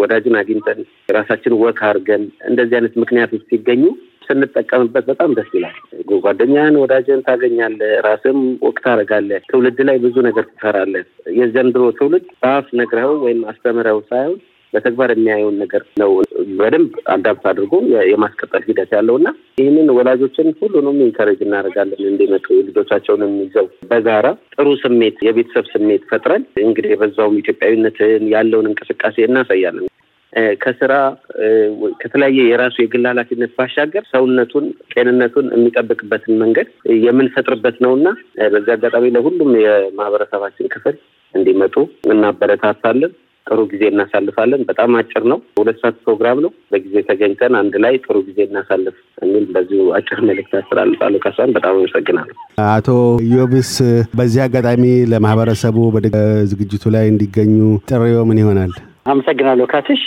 ወዳጅን 0.00 0.36
አግኝተን 0.40 0.80
የራሳችን 1.08 1.58
walk 1.60 1.80
አድርገን 1.86 2.22
እንደዚህ 2.50 2.76
አይነት 2.78 2.94
ምክንያቶች 3.02 3.42
ሲገኙ 3.50 3.82
ስንጠቀምበት 4.30 5.06
በጣም 5.10 5.30
ደስ 5.36 5.50
ይላል። 5.56 5.76
ጓደኛን 6.24 6.74
ወዳጅን 6.82 7.24
ታገኛለህ፣ 7.26 7.92
ራስም 8.06 8.38
walk 8.64 8.76
ታደርጋለህ። 8.84 9.42
ትውልድ 9.50 9.80
ላይ 9.88 9.98
ብዙ 10.04 10.16
ነገር 10.28 10.46
ትሰራለህ። 10.50 11.06
የዘንድሮ 11.38 11.84
ትውልድ 11.98 12.26
በአፍ 12.42 12.68
ነግረኸው 12.80 13.18
ወይም 13.24 13.42
አስተምረው 13.52 14.00
ሳይሆን 14.10 14.38
በተግባር 14.72 15.10
የሚያየውን 15.12 15.56
ነገር 15.62 15.82
ነው 16.00 16.10
በደንብ 16.58 16.92
adapt 17.12 17.44
አድርጎ 17.50 17.72
የማስቀጠል 18.10 18.62
ሂደት 18.68 18.90
ያለው 18.96 19.16
እና 19.20 19.28
ይህንን 19.60 19.88
ወላጆችን 19.96 20.48
ሁሉንም 20.60 21.00
encourage 21.06 21.40
እናደርጋለን 21.46 22.02
እንዲመጡ 22.10 22.46
ልጆቻቸውንም 22.68 23.32
ይዘው 23.42 23.66
በጋራ 23.90 24.26
ጥሩ 24.56 24.68
ስሜት 24.82 25.18
የቤተሰብ 25.26 25.66
ስሜት 25.72 26.04
ፈጥረን 26.10 26.44
እንግዲህ 26.64 26.94
በዛውም 27.00 27.40
ኢትዮጵያዊነትን 27.42 28.26
ያለውን 28.34 28.68
እንቅስቃሴ 28.70 29.16
እናሳያለን። 29.26 29.88
ከስራ 30.60 30.92
ከተለያየ 32.00 32.40
የራሱ 32.48 32.76
የግል 32.80 33.06
ኃላፊነት 33.10 33.52
ባሻገር 33.56 34.04
ሰውነቱን፣ 34.12 34.66
ጤንነቱን 34.92 35.46
የሚጠብቅበትን 35.54 36.36
መንገድ 36.42 36.68
የምንፈጥርበት 37.04 37.78
ነው 37.84 37.94
እና 37.98 38.08
በዚህ 38.52 38.72
አጋጣሚ 38.76 39.08
ለሁሉም 39.16 39.50
የማህበረሰባችን 39.64 40.70
ክፍል 40.74 40.96
እንዲመጡ 41.34 41.74
እናበረታታለን። 42.14 43.12
ጥሩ 43.46 43.60
ጊዜ 43.70 43.82
እናሳልፋለን። 43.90 44.60
በጣም 44.68 44.96
አጭር 44.98 45.22
ነው፣ 45.30 45.38
ሁለት 45.58 45.78
ሰዓት 45.82 45.96
ፕሮግራም 46.04 46.38
ነው። 46.44 46.50
በጊዜ 46.72 46.94
ተገኝተን 47.08 47.54
አንድ 47.60 47.74
ላይ 47.84 47.94
ጥሩ 48.04 48.16
ጊዜ 48.28 48.38
እናሳልፍ 48.46 48.96
የሚል 49.22 49.46
በዚሁ 49.54 49.86
አጭር 49.98 50.20
መልእክት 50.28 50.52
ያስተላልፋለሁ። 50.58 51.20
ካሳን 51.24 51.54
በጣም 51.56 51.74
አመሰግናለሁ። 51.78 52.36
አቶ 52.68 52.88
ዮብስ 53.32 53.72
በዚህ 54.14 54.42
አጋጣሚ 54.46 54.84
ለማህበረሰቡ 55.12 55.76
በዝግጅቱ 55.96 56.84
ላይ 56.96 57.06
እንዲገኙ 57.08 57.56
ጥሪው 57.90 58.22
ምን 58.30 58.40
ይሆናል? 58.42 58.72
አመሰግናለሁ 59.10 59.64
ካትሽ። 59.66 60.02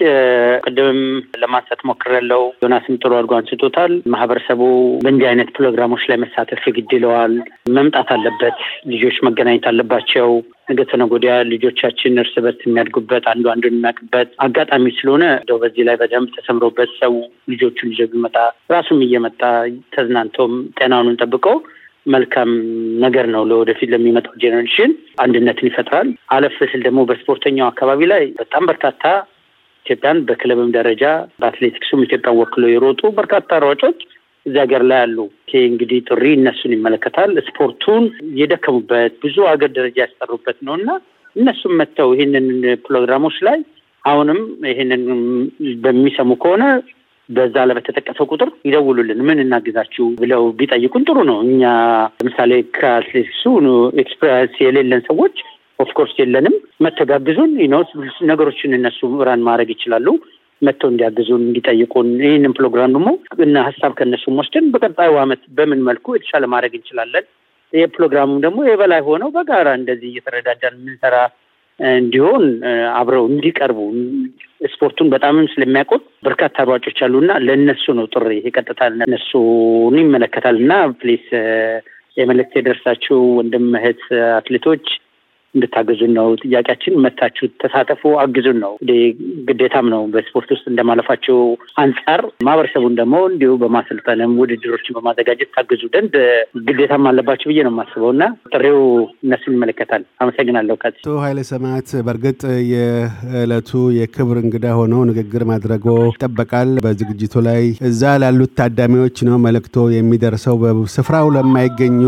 ቅድምም 0.66 1.00
ለማንሳት 1.42 1.82
ሞክሬያለሁ። 1.90 2.42
ዮናስም 2.64 3.00
ጥሩ 3.02 3.12
አድርጎ 3.16 3.34
አንስቶታል። 3.38 3.94
ማህበረሰቡ 4.14 4.62
በእንዲህ 5.04 5.28
አይነት 5.30 5.50
ፕሮግራሞች 5.58 6.04
ላይ 6.10 6.18
መሳተፍ 6.24 6.64
የግድ 6.70 6.92
ይለዋል። 6.98 7.36
መምጣት 7.78 8.10
አለበት። 8.16 8.58
ልጆች 8.94 9.18
መገናኘት 9.28 9.68
አለባቸው። 9.72 10.30
ነገ 10.70 10.82
ተነገ 10.90 11.14
ልጆቻችን 11.50 12.20
እርስ 12.22 12.36
በርስ 12.44 12.62
የሚያድጉበት 12.66 13.26
አንዱ 13.32 13.46
አንዱን 13.54 13.74
የሚያውቅበት 13.74 14.30
አጋጣሚ 14.46 14.86
ስለሆነ 14.98 15.24
እንደው 15.40 15.58
በዚህ 15.64 15.84
ላይ 15.88 15.96
በደንብ 16.02 16.30
ተሰምሮበት 16.36 16.92
ሰው 17.02 17.14
ልጆቹን 17.52 17.92
ይዞ 17.94 18.08
ቢመጣ 18.14 18.38
ራሱም 18.72 19.00
እየመጣ 19.06 19.42
ተዝናንቶም 19.96 20.54
ጤናውን 20.78 21.18
ጠብቀው 21.22 21.58
መልካም 22.06 22.50
ነገር 23.00 23.26
ነው። 23.34 23.44
ለወደፊት 23.50 23.90
ለሚመጣው 23.94 24.34
generation 24.42 24.92
አንድነትን 25.20 25.70
ይፈጥራል። 25.70 26.08
አለፍ 26.36 26.58
ስል 26.72 26.82
ደግሞ 26.88 27.02
በስፖርተኛው 27.10 27.68
አካባቢ 27.70 28.02
ላይ 28.14 28.24
በጣም 28.40 28.64
በርካታ 28.70 29.04
ኢትዮጵያን 29.86 30.20
በክለብም 30.28 30.74
ደረጃ 30.76 31.04
በአትሌቲክሱም 31.40 32.04
ኢትዮጵያን 32.06 32.38
ወክለው 32.42 32.70
የሮጡ 32.72 33.02
በርካታ 33.18 33.60
ሯጮች 33.66 34.00
እዚህ 34.46 34.60
ሀገር 34.64 34.84
ላይ 34.90 35.00
አሉ። 35.04 35.18
ይሄ 35.48 35.62
እንግዲህ 35.70 36.00
ጥሪ 36.10 36.24
እነሱን 36.38 36.74
ይመለከታል። 36.76 37.32
ስፖርቱን 37.48 38.04
የደከሙበት 38.40 39.14
ብዙ 39.24 39.36
ሀገር 39.52 39.72
ደረጃ 39.78 39.98
ያስጠሩበት 40.04 40.58
ነው 40.68 40.76
እና 40.80 40.90
እነሱም 41.36 41.74
መጥተው 41.80 42.10
ይህንን 42.16 42.48
ፕሮግራሞች 42.86 43.38
ላይ 43.48 43.60
አሁንም 44.04 44.40
ይህንን 44.70 45.04
በሚሰሙ 45.84 46.32
ከሆነ 46.42 46.64
በዛ 47.30 47.56
ላይ 47.68 47.76
በተጠቀሰው 47.78 48.26
ቁጥር 48.32 48.50
ይደውሉልን፣ 48.68 49.20
ምን 49.28 49.42
እናግዛችሁ 49.44 50.06
ብለው 50.20 50.44
ቢጠይቁን 50.60 51.06
ጥሩ 51.08 51.18
ነው። 51.30 51.38
እኛ 51.48 51.64
ለምሳሌ 52.18 52.52
ከአትሌቲክሱ 52.78 53.44
experience 54.04 54.56
የሌለን 54.64 55.04
ሰዎች 55.10 55.36
of 55.80 55.88
course 55.88 56.14
የለንም። 56.22 56.56
መተጋግዙን 56.86 57.54
ነው 57.74 57.82
ነገሮችን 58.30 58.78
እነሱ 58.78 59.00
run 59.28 59.44
ማድረግ 59.48 59.70
ይችላሉ። 59.76 60.08
መጥተው 60.62 60.90
እንዲያግዙን 60.92 61.42
እንዲጠይቁን፣ 61.48 62.10
ይህንን 62.26 62.54
ፕሮግራም 62.58 62.94
ደግሞ 62.96 63.10
እና 63.46 63.64
ሀሳብ 63.68 63.94
ከእነሱም 63.98 64.38
ወስደን 64.42 64.68
በቀጣዩ 64.74 65.14
ዓመት 65.24 65.42
በምን 65.58 65.82
መልኩ 65.88 66.16
የተሻለ 66.16 66.46
ማድረግ 66.54 66.76
እንችላለን። 66.80 67.26
ይህ 67.74 67.86
ፕሮግራሙም 67.96 68.40
ደግሞ 68.42 68.60
የበላይ 68.66 69.02
ሆነው 69.08 69.30
በጋራ 69.36 69.70
እንደዚህ 69.80 70.08
እየተረዳዳን 70.12 70.76
የምንሰራ 70.78 71.16
እንዲሆን 71.80 72.44
አብረው 72.96 73.24
እንዲቀርቡ 73.30 73.80
ስፖርቱን 74.74 75.08
በጣምም 75.14 75.48
ስለሚያውቁት 75.54 76.04
በርካታ 76.26 76.66
ሯጮች 76.70 77.00
አሉና 77.06 77.32
ለእነሱ 77.46 77.86
ነው 78.00 78.06
ጥሪ 78.14 78.36
የቀጥታ 78.42 78.82
እነሱን 79.00 79.96
ይመለከታል 80.02 80.58
እና 80.64 80.74
please 81.02 81.26
የመልእክት 82.18 82.54
የደረሳችሁ 82.58 83.18
ወንድም 83.38 83.68
እህት 83.80 84.04
አትሌቶች 84.36 84.86
እንድታግዙን 85.56 86.14
ነው 86.18 86.28
ጥያቄያችን። 86.44 86.98
መታችሁ 87.06 87.48
ተሳተፉ፣ 87.64 88.14
አግዙን 88.24 88.58
ነው 88.64 88.74
ግዴታም 89.50 89.88
ነው። 89.94 90.02
በስፖርት 90.14 90.50
ውስጥ 90.54 90.66
እንደማለፋቸው 90.72 91.40
አንጻር 91.84 92.22
ማህበረሰቡን 92.48 92.96
ደግሞ 93.00 93.16
እንዲሁ 93.30 93.52
በማሰልጠንም 93.64 94.34
ውድድሮችን 94.42 94.98
በማዘጋጀት 94.98 95.52
ታግዙ 95.58 95.84
ዘንድ 95.94 96.16
ግዴታም 96.68 97.08
አለባቸው 97.12 97.50
ብዬ 97.52 97.60
ነው 97.66 97.74
የማስበው 97.74 98.12
እና 98.16 98.24
ጥሪው 98.54 98.80
እነሱን 99.26 99.56
ይመለከታል። 99.58 100.04
አመሰግናለሁ። 100.24 100.78
ካ 100.78 100.94
አቶ 100.94 101.16
ኃይለ 101.24 101.40
ሰማዕት 101.50 101.90
በእርግጥ 102.06 102.42
የዕለቱ 102.74 103.70
የክብር 103.98 104.38
እንግዳ 104.44 104.66
ሆነው 104.80 105.02
ንግግር 105.10 105.44
ማድረጎ 105.52 105.88
ይጠበቃል። 106.10 106.70
በዝግጅቱ 106.86 107.36
ላይ 107.48 107.62
እዛ 107.90 108.14
ላሉት 108.24 108.54
ታዳሚዎች 108.60 109.18
ነው 109.28 109.38
መልእክቶ 109.46 109.86
የሚደርሰው 109.96 110.58
በስፍራው 110.64 111.28
ለማይገኙ 111.36 112.02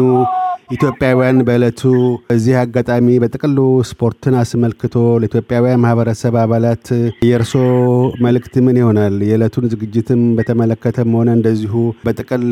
ኢትዮጵያውያን 0.69 1.39
በዕለቱ 1.47 1.81
በዚህ 2.25 2.53
አጋጣሚ 2.61 3.07
በጥቅሉ 3.23 3.57
ስፖርትን 3.89 4.35
አስመልክቶ 4.39 4.93
ለኢትዮጵያውያን 5.21 5.81
ማህበረሰብ 5.83 6.35
አባላት 6.43 6.85
የእርሶ 7.27 7.53
መልእክት 8.25 8.55
ምን 8.65 8.79
ይሆናል? 8.81 9.15
የዕለቱን 9.27 9.65
ዝግጅትም 9.73 10.21
በተመለከተም 10.37 11.11
ሆነ 11.17 11.29
እንደዚሁ 11.37 11.73
በጥቅል 12.05 12.45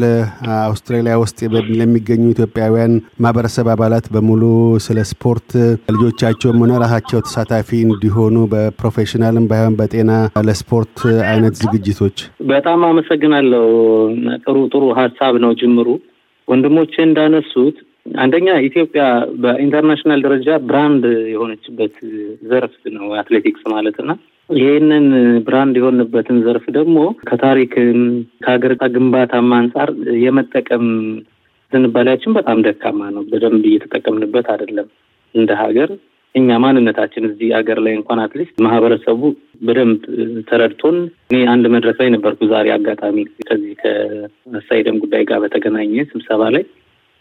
አውስትራሊያ 0.59 1.15
ውስጥ 1.23 1.39
ለሚገኙ 1.79 2.25
ኢትዮጵያውያን 2.29 2.93
ማህበረሰብ 3.23 3.69
አባላት 3.75 4.07
በሙሉ 4.15 4.43
ስለ 4.85 5.05
ስፖርት 5.11 5.49
ልጆቻቸውም 5.93 6.61
ሆነ 6.63 6.75
ራሳቸው 6.83 7.23
ተሳታፊ 7.27 7.71
እንዲሆኑ 7.87 8.45
በፕሮፌሽናልም 8.53 9.47
ባይሆን 9.51 9.77
በጤና 9.79 10.11
ለስፖርት 10.49 10.97
አይነት 11.31 11.55
ዝግጅቶች። 11.63 12.17
በጣም 12.51 12.83
አመሰግናለሁ። 12.89 13.65
ጥሩ 14.45 14.57
ጥሩ 14.73 14.83
ሀሳብ 14.99 15.35
ነው 15.45 15.53
ጅምሩ። 15.61 15.89
ወንድሞቼ 16.47 16.93
እንዳነሱት 17.03 17.75
አንደኛ 18.05 18.47
ኢትዮጵያ 18.67 19.03
በ 19.43 19.54
international 19.54 20.21
ደረጃ 20.25 20.47
brand 20.67 21.03
የሆነችበት 21.31 21.95
ዘርፍ 22.49 22.73
ነው 22.95 23.07
አትሌቲክስ 23.19 23.63
ማለት 23.73 23.97
እና 24.03 24.11
ይህንን 24.49 25.05
brand 25.45 25.75
የሆንበትን 25.79 26.39
ዘርፍ 26.45 26.65
ደግሞ 26.77 26.97
ከታሪክም 27.23 27.99
ከሀገር 28.43 28.73
ግንባታም 28.95 29.51
አንጻር 29.59 29.89
የመጠቀም 30.23 30.85
ዝንባሌያችን 31.71 32.35
በጣም 32.37 32.57
ደካማ 32.67 32.99
ነው። 33.15 33.23
በደንብ 33.29 33.63
እየተጠቀምንበት 33.69 34.49
አይደለም 34.53 34.89
እንደ 35.35 35.51
ሀገር። 35.61 35.91
እኛ 36.35 36.57
ማንነታችን 36.63 37.27
እዚህ 37.27 37.49
ሀገር 37.57 37.79
ላይ 37.85 37.93
እንኳን 37.97 38.19
at 38.21 38.31
least 38.31 38.55
ማህበረሰቡ 38.65 39.19
በደንብ 39.61 39.99
ተረድቶን 40.47 40.95
እኔ 41.27 41.41
አንድ 41.51 41.65
መድረክ 41.73 41.97
ላይ 42.01 42.09
ነበርኩ 42.15 42.39
ዛሬ 42.53 42.67
አጋጣሚ 42.75 43.17
ከዚህ 43.47 43.73
ከመሳይደም 43.81 44.97
ጉዳይ 45.03 45.23
ጋር 45.29 45.39
በተገናኘ 45.43 46.05
ስብሰባ 46.11 46.49
ላይ 46.55 46.63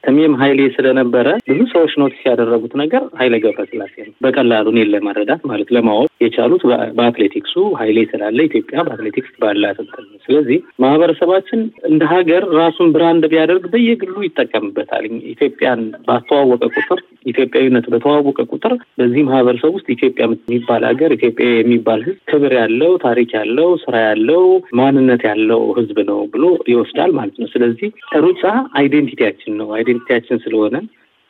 ስሜም 0.04 0.32
ሀይሌ 0.40 0.60
ስለነበረ 0.74 1.26
ብዙ 1.48 1.60
ሰዎች 1.72 1.92
notice 2.00 2.22
ያደረጉት 2.28 2.72
ነገር 2.80 3.02
ሀይሌ 3.18 3.34
ገብረስላሴ 3.44 3.94
ነው። 4.02 4.14
በቀላሉ 4.24 4.66
እኔን 4.72 4.90
ለመረዳት 4.92 5.42
ማለት 5.50 5.68
ለማወቅ 5.76 6.08
የቻሉት 6.24 6.62
በአትሌቲክሱ 6.96 7.54
ሀይሌ 7.80 7.98
ስላለ 8.12 8.38
ኢትዮጵያ 8.48 8.78
በአትሌቲክስ 8.86 9.32
ባላት 9.42 9.78
እንትን 9.84 10.08
ስለዚህ 10.26 10.58
ማህበረሰባችን 10.82 11.60
እንደ 11.90 12.02
ሀገር 12.12 12.44
ራሱን 12.58 12.90
brand 12.94 13.24
ቢያደርግ 13.32 13.64
በየግሉ 13.72 14.16
ይጠቀምበታል። 14.26 15.04
ኢትዮጵያን 15.32 15.80
ባስተዋወቀ 16.06 16.62
ቁጥር 16.76 17.00
ኢትዮጵያዊነት 17.26 17.86
በተዋወቀ 17.92 18.38
ቁጥር 18.50 18.72
በዚህ 18.98 19.22
ማህበረሰብ 19.28 19.72
ውስጥ 19.76 19.88
ኢትዮጵያ 19.94 20.24
የሚባል 20.28 20.84
ሀገር 20.88 21.12
ኢትዮጵያ 21.12 21.48
የሚባል 21.54 22.00
ሕዝብ 22.06 22.20
ክብር 22.30 22.54
ያለው 22.58 22.92
ታሪክ 23.04 23.30
ያለው 23.38 23.70
ስራ 23.82 23.94
ያለው 24.06 24.44
ማንነት 24.78 25.22
ያለው 25.30 25.62
ሕዝብ 25.78 26.00
ነው 26.10 26.20
ብሎ 26.34 26.44
ይወስዳል 26.72 27.12
ማለት 27.18 27.38
ነው። 27.42 27.48
ስለዚህ 27.54 27.90
ሩጫ 28.22 28.42
identity 28.78 29.20
ያችን 29.20 29.56
ነው። 29.60 29.68
identity 29.76 30.12
ያችን 30.12 30.42
ስለሆነ 30.44 30.74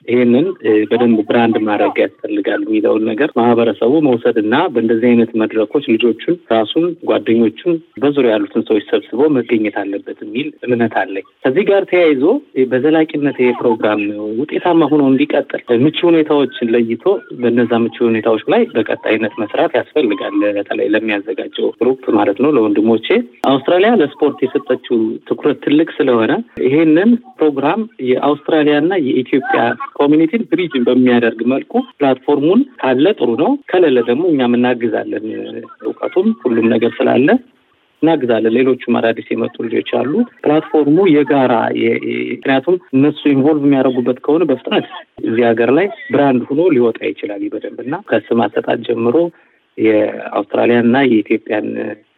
ይህንን 0.08 0.46
በደንብ 0.90 1.18
brand 1.28 1.56
ማድረግ 1.66 1.96
ያስፈልጋል 2.02 2.60
የሚለውን 2.64 3.04
ነገር 3.10 3.30
ማህበረሰቡ 3.38 3.92
መውሰድ 4.06 4.36
እና 4.42 4.54
በእንደዚህ 4.72 5.08
አይነት 5.10 5.30
መድረኮች 5.42 5.84
ልጆቹን፣ 5.92 6.36
ራሱን፣ 6.52 6.86
ጓደኞቹን 7.10 7.74
በዙሪያ 8.02 8.32
ያሉትን 8.34 8.66
ሰዎች 8.68 8.84
ሰብስበው 8.90 9.28
መገኘት 9.36 9.76
አለበት 9.82 10.18
የሚል 10.24 10.48
እምነት 10.66 10.94
አለኝ። 11.02 11.26
ከዚህ 11.44 11.64
ጋር 11.70 11.82
ተያይዞ 11.90 12.24
በዘላቂነት 12.72 13.36
ይሄ 13.42 13.50
ፕሮግራም 13.60 14.02
ውጤታማ 14.40 14.88
ሆኖ 14.92 15.02
እንዲቀጥል 15.12 15.62
ምቹ 15.84 15.98
ሁኔታዎችን 16.10 16.72
ለይቶ 16.74 17.04
በነዛ 17.42 17.72
ምቹ 17.84 17.96
ሁኔታዎች 18.08 18.44
ላይ 18.52 18.62
በቀጣይነት 18.74 19.34
መስራት 19.42 19.72
ያስፈልጋል። 19.78 20.28
በተለይ 20.56 20.88
ለሚያዘጋጀው 20.94 21.68
group 21.78 22.04
ማለት 22.16 22.38
ነው 22.42 22.50
ለወንድሞቼ 22.56 23.06
አውስትራሊያ 23.52 23.90
ለስፖርት 24.00 24.38
የሰጠችው 24.44 24.98
ትኩረት 25.28 25.58
ትልቅ 25.64 25.88
ስለሆነ 25.96 26.32
ይሄንን 26.64 27.10
ፕሮግራም 27.38 27.80
የአውስትራሊያና 28.08 28.92
የኢትዮጵያ 29.06 29.60
community 29.96 30.34
ን 30.34 30.42
bridge 30.50 30.74
በሚያደርግ 30.86 31.40
መልኩ 31.52 31.72
platform 31.94 32.38
ኡን 32.38 32.60
ካለ 32.80 33.06
ጥሩ 33.18 33.30
ነው። 33.42 33.50
ከሌለ 33.70 33.98
ደግሞ 34.08 34.24
እኛም 34.32 34.56
እናግዛለን። 34.58 35.26
እውቀቱም 35.86 36.28
ሁሉም 36.42 36.68
ነገር 36.74 36.92
ስላለ 36.98 37.28
እናግዛለን። 38.02 38.54
ሌሎቹም 38.56 38.96
አዳዲስ 38.98 39.26
የመጡ 39.32 39.56
ልጆች 39.66 39.90
አሉ። 39.98 40.12
platform 40.42 40.87
ኡ 40.87 40.98
የጋራ 41.14 41.52
ምክንያቱም 42.32 42.76
እነሱ 42.96 43.20
involve 43.32 43.62
የሚያደርጉበት 43.66 44.18
ከሆነ 44.24 44.42
በፍጥነት 44.50 44.86
እዚህ 45.22 45.44
ሀገር 45.50 45.72
ላይ 45.78 45.88
brand 46.12 46.42
ሆኖ 46.50 46.62
ሊወጣ 46.74 47.00
ይችላል 47.10 47.44
በደንብ 47.54 47.80
እና 47.86 47.96
ከስም 48.10 48.42
አሰጣጥ 48.46 48.78
ጀምሮ 48.88 49.16
የአውስትራሊያን 49.78 50.86
እና 50.88 50.98
የኢትዮጵያን 51.06 51.68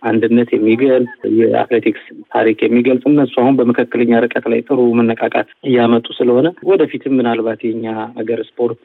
አንድነት 0.04 0.49
የሚገልጽ 0.54 1.12
የአትሌቲክስ 1.38 2.04
ታሪክ 2.34 2.58
የሚገልጽ 2.64 3.04
እነሱ 3.11 3.34
አሁን 3.42 3.58
በመካከለኛ 3.61 4.20
ርቀት 4.25 4.46
ላይ 4.52 4.61
ጥሩ 4.68 4.80
መነቃቃት 4.99 5.50
እያመጡ 5.70 6.06
ስለሆነ 6.18 6.49
ወደፊትም 6.70 7.16
ምናልባት 7.18 7.62
የኛ 7.64 7.87
ሀገር 8.18 8.40
ስፖርት 8.50 8.82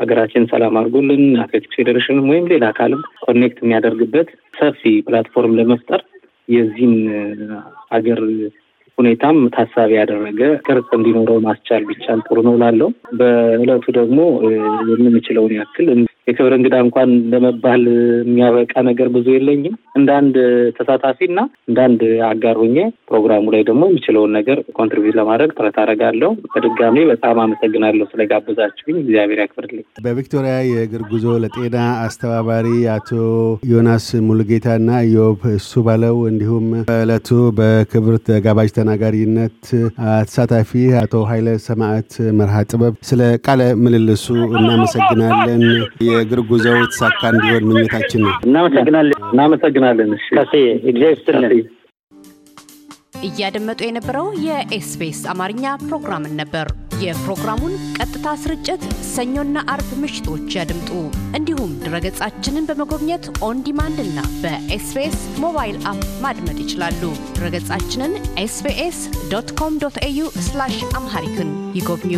ሀገራችን 0.00 0.48
ሰላም 0.52 0.76
አድርጎልን 0.80 1.24
አትሌቲክስ 1.42 1.76
ፌዴሬሽንም 1.78 2.28
ወይም 2.32 2.48
ሌላ 2.52 2.64
አካልም 2.72 3.02
connect 3.24 3.58
የሚያደርግበት 3.62 4.28
ሰፊ 4.60 4.92
platform 5.06 5.56
ለመፍጠር 5.58 6.00
የዚህን 6.48 6.94
ሀገር 7.92 8.20
ሁኔታም 8.98 9.36
ታሳቢ 9.54 9.90
ያደረገ 9.98 10.40
ቅርጽ 10.66 10.88
እንዲኖረው 10.96 11.38
ማስቻል 11.46 11.82
ቢቻል 11.88 12.18
ጥሩ 12.26 12.38
ነው 12.48 12.54
ላለው 12.62 12.88
በእለቱ 13.20 13.84
ደግሞ 13.98 14.18
የምንችለውን 14.90 15.54
ያክል 15.58 15.86
የክብር 16.26 16.52
እንግዳ 16.56 16.74
እንኳን 16.84 17.10
ለመባል 17.32 17.82
የሚያበቃ 18.22 18.74
ነገር 18.88 19.08
ብዙ 19.14 19.26
የለኝም። 19.34 19.74
እንደ 19.98 20.10
አንድ 20.18 20.36
ተሳታፊ 20.76 21.18
እና 21.28 21.40
እንደ 21.68 21.78
አንድ 21.86 22.02
አጋር 22.28 22.56
ሆኜ 22.60 22.76
ፕሮግራሙ 23.10 23.44
ላይ 23.54 23.62
ደግሞ 23.68 23.82
የሚችለውን 23.88 24.32
ነገር 24.38 24.58
contribute 24.78 25.16
ለማድረግ 25.20 25.50
ጥረት 25.56 25.76
አደርጋለሁ። 25.82 26.30
በድጋሜ 26.54 26.96
በጣም 27.10 27.40
አመሰግናለሁ 27.44 28.06
ስለጋበዛችሁኝ፣ 28.12 28.96
እግዚአብሔር 29.02 29.40
ያክብርልኝ። 29.42 29.84
በቪክቶሪያ 30.04 30.54
የእግር 30.68 31.02
ጉዞ 31.12 31.26
ለጤና 31.44 31.76
አስተባባሪ 32.04 32.66
አቶ 32.94 33.10
ዮናስ 33.72 34.06
ሙሉጌታ 34.28 34.68
እና 34.80 34.90
ኢዮብ 35.08 35.42
እሱ 35.54 35.82
ባለው 35.86 36.16
እንዲሁም 36.30 36.66
በእለቱ 36.88 37.28
በክብር 37.58 38.16
ተጋባዥ 38.28 38.68
ተናጋሪነት 38.78 39.58
ተሳታፊ 39.98 40.70
አቶ 41.00 41.24
ኃይለ 41.30 41.48
ሰማዕት 41.66 42.10
መርሃ 42.38 42.56
ጥበብ 42.70 42.94
ስለ 43.08 43.20
ቃለ 43.46 43.62
ምልልሱ 43.82 44.26
እናመሰግናለን። 44.58 45.62
የእግር 46.12 46.40
ጉዞው 46.50 46.76
የተሳካ 46.78 47.20
እንዲሆን 47.32 47.66
ምኞታችን 47.68 48.22
ነው። 48.26 48.34
እናመሰግናለን። 48.46 49.18
እናመሰግናለን። 49.30 50.10
ከሴ 50.30 50.54
እግዚአብሔር 50.84 51.14
ይስጥልን። 51.14 51.54
እያደመጡ 53.26 53.80
የነበረው 53.84 54.28
የኤስቢኤስ 54.44 55.20
አማርኛ 55.32 55.74
ፕሮግራምን 55.82 56.32
ነበር። 56.40 56.68
የፕሮግራሙን 57.02 57.74
ቀጥታ 57.96 58.34
ስርጭት 58.42 58.82
ሰኞና 59.10 59.58
አርብ 59.72 59.90
ምሽቶች 60.02 60.56
ያድምጡ። 60.58 60.90
እንዲሁም 61.38 61.72
ድረገጻችንን 61.84 62.68
በመጎብኘት 62.68 63.26
on 63.42 63.60
demand 63.66 63.98
እና 64.04 64.20
በ 64.42 64.72
SBS 64.72 65.18
mobile 65.44 65.78
app 65.92 66.02
ማድመጥ 66.22 66.58
ይችላሉ። 66.64 67.02
ድረገጻችንን 67.34 68.14
SBS 68.38 69.00
dot 69.32 69.50
com 69.60 69.76
dot 69.78 69.98
au 70.04 70.26
Amharic 70.96 71.38
ን 71.38 71.50
ይጎብኙ። 71.74 72.14